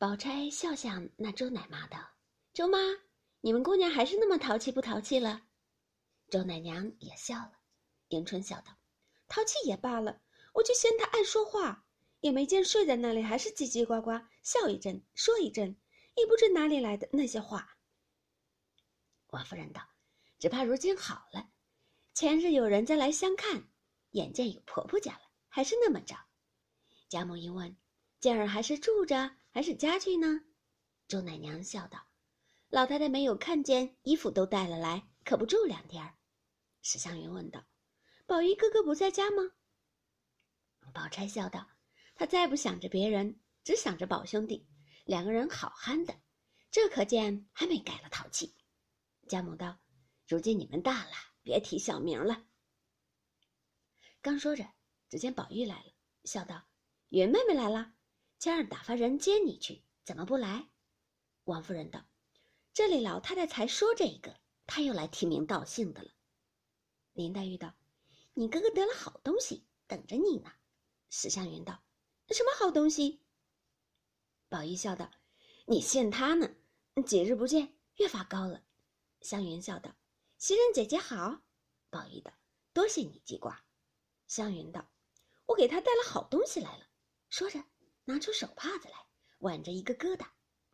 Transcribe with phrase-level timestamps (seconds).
[0.00, 1.98] 宝钗笑向那周奶妈道
[2.54, 2.78] ：“周妈，
[3.42, 5.42] 你们姑娘还是那么淘气不淘气了？”
[6.30, 7.52] 周奶娘也笑了。
[8.08, 8.78] 迎春笑道
[9.28, 10.22] ：“淘气也罢了，
[10.54, 11.84] 我就嫌她爱说话，
[12.20, 14.12] 也没见睡在那里还是叽叽呱呱
[14.42, 15.76] 笑一阵说一阵，
[16.16, 17.76] 也不知哪里来的那些话。”
[19.28, 19.82] 王夫人道
[20.40, 21.50] ：“只怕如今好了，
[22.14, 23.68] 前日有人家来相看，
[24.12, 25.20] 眼见有婆婆家了，
[25.50, 26.16] 还是那么着。”
[27.10, 27.76] 贾母一问
[28.18, 30.42] ：“今儿还是住着？”还是家具呢？
[31.08, 32.06] 周奶娘笑道
[32.70, 36.14] ：“老太太没有看见，衣服都带了来，可不住两天。”
[36.82, 37.64] 史湘云问道
[38.26, 39.42] ：“宝玉哥哥不在家吗？”
[40.94, 41.68] 宝钗笑道
[42.14, 44.68] ：“他再不想着别人，只想着宝兄弟，
[45.04, 46.20] 两个人好憨的，
[46.70, 48.54] 这可见还没改了淘气。”
[49.28, 49.78] 贾母道
[50.28, 52.46] ：“如今你们大了，别提小名了。”
[54.22, 54.64] 刚说着，
[55.08, 55.92] 只见宝玉来了，
[56.24, 56.68] 笑道
[57.10, 57.94] ：“云妹妹来了。”
[58.40, 60.70] 今儿打发人接你去，怎么不来？
[61.44, 62.06] 王夫人道
[62.72, 66.10] ：“这里老太太才说这一个，她又来提名道姓的了。”
[67.12, 67.74] 林黛玉道
[68.32, 70.50] ：“你哥哥得了好东西，等着你呢。”
[71.10, 71.82] 史湘云道
[72.32, 73.20] ：“什么好东西？”
[74.48, 75.10] 宝玉笑道
[75.68, 76.50] ：“你信他呢？
[77.06, 78.64] 几日不见，越发高了。”
[79.20, 79.94] 湘云笑道
[80.38, 81.42] ：“袭人姐姐好。”
[81.90, 82.32] 宝玉道
[82.72, 83.62] ：“多谢你记挂。”
[84.26, 84.90] 湘云道
[85.44, 86.86] ：“我给他带了好东西来了。”
[87.28, 87.62] 说着。
[88.10, 88.94] 拿出手帕子来，
[89.38, 90.26] 挽着一个疙瘩。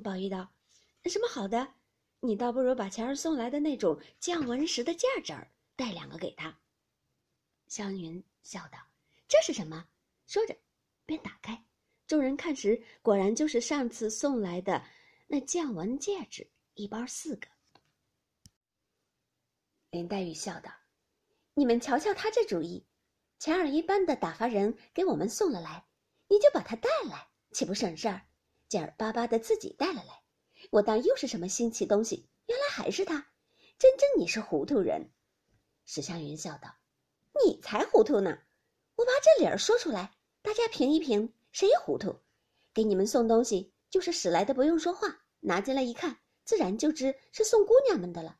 [0.00, 0.52] 宝玉道
[1.06, 1.74] ：“什么好的？
[2.18, 6.58] 你倒不如把前儿送来的那种降纹石的戒指儿带两个给他。”
[7.68, 8.78] 湘云笑道
[9.28, 9.86] ：“这是什么？”
[10.26, 10.56] 说着，
[11.06, 11.64] 便打开。
[12.08, 14.82] 众人看时，果然就是上次送来的
[15.28, 17.46] 那降纹戒指，一包四个。
[19.90, 20.72] 林黛玉笑道
[21.54, 22.84] ：“你们瞧瞧他这主意，
[23.38, 25.86] 前儿一般的打发人给我们送了来。”
[26.30, 28.22] 你就把它带来，岂不省事儿？
[28.68, 30.22] 劲儿巴巴的自己带了来，
[30.70, 33.26] 我当又是什么新奇东西，原来还是他，
[33.80, 35.10] 真真你是糊涂人。
[35.86, 36.76] 史湘云笑道
[37.44, 38.38] ：“你才糊涂呢！
[38.94, 42.20] 我把这理儿说出来，大家评一评，谁糊涂？
[42.72, 48.38] 给你们送东西，就是使来的，不用说话，拿进来一看，自然就知是送姑娘们的了。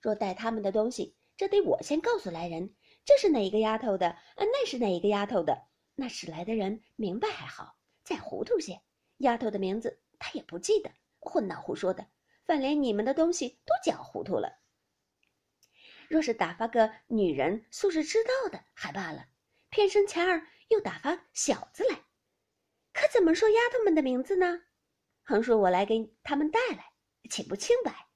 [0.00, 2.74] 若带他们的东西，这得我先告诉来人，
[3.04, 4.08] 这是哪一个丫头的？
[4.08, 5.66] 啊，那是哪一个丫头的？”
[6.00, 8.80] 那使来的人明白还好，再糊涂些，
[9.16, 12.06] 丫头的名字他也不记得，混闹胡说的，
[12.44, 14.60] 反连你们的东西都搅糊涂了。
[16.06, 19.26] 若是打发个女人，素是知道的还罢了，
[19.70, 22.04] 偏生前儿又打发小子来，
[22.92, 24.62] 可怎么说丫头们的名字呢？
[25.24, 26.92] 横竖我来给他们带来，
[27.28, 28.06] 岂不清白？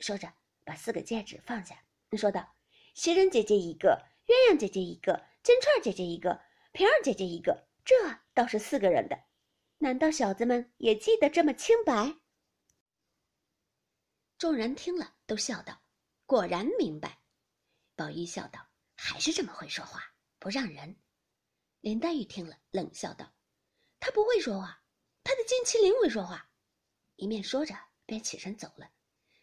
[0.00, 1.76] 说着，把四个戒指放下，
[2.16, 2.56] 说道
[2.92, 6.42] ：“袭人姐姐一个，鸳鸯姐姐一个，金钏姐姐一个。”
[6.74, 7.94] 平儿姐姐一个，这
[8.32, 9.16] 倒是四个人的，
[9.78, 12.16] 难道小子们也记得这么清白？
[14.38, 15.80] 众人听了都笑道
[16.26, 17.20] ：“果然明白。”
[17.94, 18.58] 宝玉笑道
[18.98, 20.02] ：“还是这么会说话，
[20.40, 20.96] 不让人。”
[21.80, 23.32] 林黛玉听了冷笑道
[24.00, 24.82] ：“他不会说话，
[25.22, 26.50] 他的金麒麟会说话。”
[27.14, 27.72] 一面说着，
[28.04, 28.90] 便起身走了。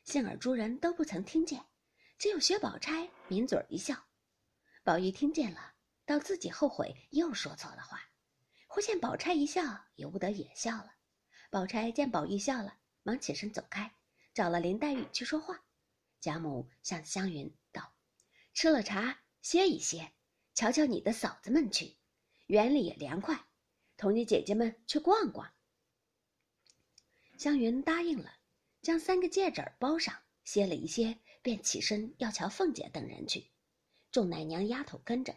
[0.03, 1.65] 幸而诸人都不曾听见，
[2.17, 3.95] 只有薛宝钗抿嘴一笑。
[4.83, 5.70] 宝玉听见了。
[6.11, 8.01] 到自己后悔又说错了话，
[8.67, 10.93] 忽见宝钗一笑，由不得也笑了。
[11.49, 13.89] 宝钗见宝玉笑了，忙起身走开，
[14.33, 15.63] 找了林黛玉去说话。
[16.19, 17.93] 贾母向湘云道
[18.53, 20.11] ：“吃了茶，歇一歇，
[20.53, 21.95] 瞧瞧你的嫂子们去，
[22.47, 23.45] 园里也凉快，
[23.95, 25.49] 同你姐姐们去逛逛。”
[27.39, 28.33] 湘云答应了，
[28.81, 33.49] 将三个戒指包上，歇了一歇，便起身要瞧凤姐等人去。
[34.11, 35.33] 众奶娘丫头跟着。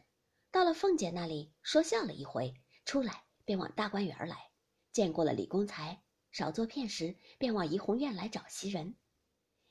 [0.54, 2.54] 到了凤姐那里，说笑了一回，
[2.84, 4.53] 出来便往大观园来，
[4.92, 6.00] 见过了李公才，
[6.31, 8.97] 少做片时，便往怡红院来找袭人。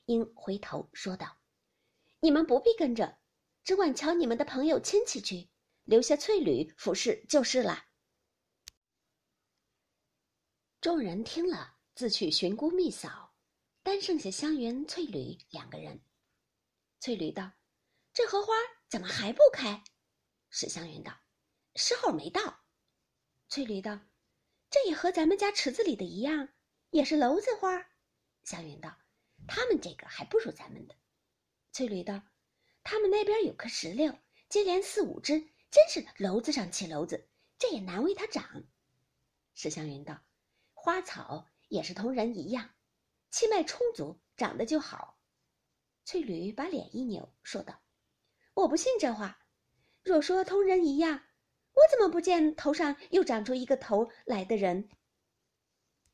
[0.04, 1.38] 因回头说道
[2.20, 3.18] ：“你们不必跟着，
[3.64, 5.48] 只管瞧你们的朋友亲戚去，
[5.84, 7.86] 留下翠缕服侍就是了。”
[10.82, 13.34] 众人听了，自去寻姑觅嫂，
[13.82, 16.04] 单剩下湘云、翠缕两个人。
[17.00, 17.52] 翠缕道
[18.12, 18.52] ：“这荷花
[18.90, 19.82] 怎么还不开？”
[20.56, 21.12] 史湘云道
[21.74, 22.60] ：“时候没到。”
[23.50, 23.98] 翠缕道
[24.70, 26.48] ：“这也和咱们家池子里的一样，
[26.90, 27.90] 也是娄子花。”
[28.44, 28.96] 湘云道
[29.48, 30.94] ：“他们这个还不如咱们的。”
[31.72, 32.22] 翠缕道
[32.84, 34.16] ：“他们那边有棵石榴，
[34.48, 35.40] 接连四五枝，
[35.72, 37.28] 真是篓子上起篓子，
[37.58, 38.62] 这也难为它长。”
[39.54, 40.22] 史湘云道
[40.72, 42.70] ：“花草也是同人一样，
[43.28, 45.18] 气脉充足，长得就好。”
[46.06, 47.82] 翠缕把脸一扭，说道
[48.54, 49.40] ：“我不信这话。”
[50.04, 51.22] 若说同人一样，
[51.72, 54.88] 我怎么不见头上又长出一个头来的人？